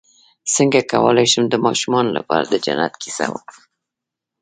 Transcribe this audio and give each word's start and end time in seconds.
څنګه 0.55 0.79
کولی 0.91 1.25
شم 1.31 1.43
د 1.49 1.55
ماشومانو 1.65 2.15
لپاره 2.17 2.45
د 2.47 2.55
جنت 2.65 2.93
کیسه 3.03 3.25
وکړم 3.33 3.63